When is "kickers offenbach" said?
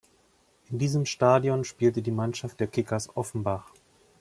2.65-3.71